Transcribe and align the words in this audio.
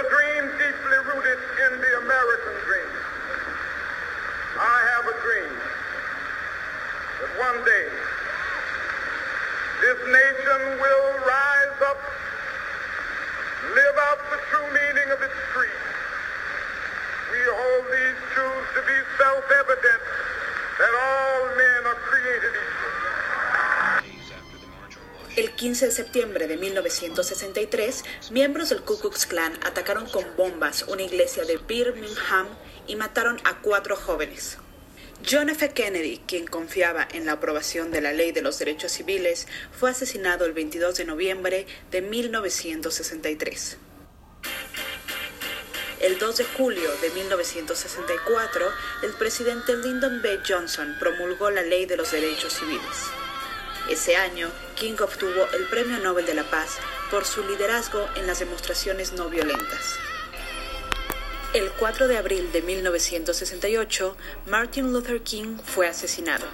a 0.00 0.08
dream 0.08 0.48
deeply 0.56 0.98
rooted 1.12 1.38
in 1.68 1.80
the 1.80 1.92
American 2.00 2.56
dream. 2.64 2.92
I 4.56 4.78
have 4.96 5.04
a 5.12 5.16
dream 5.20 5.52
that 7.20 7.32
one 7.36 7.60
day 7.68 7.86
this 9.84 10.00
nation 10.08 10.80
will 10.80 11.08
rise 11.20 11.78
up, 11.84 12.00
live 13.76 13.96
out 14.08 14.20
the 14.32 14.40
true 14.48 14.68
meaning 14.72 15.12
of 15.12 15.20
its 15.20 15.36
creed. 15.52 15.84
We 17.32 17.40
hold 17.44 17.84
these 17.92 18.16
truths 18.32 18.72
to 18.76 18.82
be 18.88 18.96
self-evident 19.18 20.09
El 25.40 25.52
15 25.52 25.86
de 25.86 25.92
septiembre 25.92 26.48
de 26.48 26.58
1963, 26.58 28.04
miembros 28.30 28.68
del 28.68 28.82
Ku 28.82 28.98
Klux 29.00 29.24
Klan 29.24 29.58
atacaron 29.64 30.06
con 30.06 30.22
bombas 30.36 30.82
una 30.86 31.00
iglesia 31.00 31.44
de 31.46 31.56
Birmingham 31.56 32.46
y 32.86 32.94
mataron 32.94 33.40
a 33.44 33.62
cuatro 33.62 33.96
jóvenes. 33.96 34.58
John 35.26 35.48
F. 35.48 35.70
Kennedy, 35.70 36.20
quien 36.26 36.46
confiaba 36.46 37.08
en 37.14 37.24
la 37.24 37.32
aprobación 37.32 37.90
de 37.90 38.02
la 38.02 38.12
Ley 38.12 38.32
de 38.32 38.42
los 38.42 38.58
Derechos 38.58 38.92
Civiles, 38.92 39.48
fue 39.72 39.88
asesinado 39.88 40.44
el 40.44 40.52
22 40.52 40.96
de 40.96 41.06
noviembre 41.06 41.66
de 41.90 42.02
1963. 42.02 43.78
El 46.00 46.18
2 46.18 46.36
de 46.36 46.44
julio 46.44 46.90
de 47.00 47.08
1964, 47.08 48.66
el 49.04 49.12
presidente 49.14 49.74
Lyndon 49.74 50.20
B. 50.20 50.40
Johnson 50.46 50.96
promulgó 51.00 51.50
la 51.50 51.62
Ley 51.62 51.86
de 51.86 51.96
los 51.96 52.12
Derechos 52.12 52.52
Civiles. 52.52 53.10
Ese 53.88 54.16
año, 54.16 54.50
King 54.76 54.96
obtuvo 55.00 55.46
el 55.52 55.66
Premio 55.66 55.98
Nobel 55.98 56.26
de 56.26 56.34
la 56.34 56.44
Paz 56.44 56.78
por 57.10 57.24
su 57.24 57.42
liderazgo 57.44 58.06
en 58.16 58.26
las 58.26 58.38
demostraciones 58.38 59.12
no 59.12 59.28
violentas. 59.28 59.98
El 61.52 61.70
4 61.72 62.06
de 62.06 62.16
abril 62.16 62.52
de 62.52 62.62
1968, 62.62 64.16
Martin 64.46 64.92
Luther 64.92 65.22
King 65.22 65.56
fue 65.64 65.88
asesinado. 65.88 66.46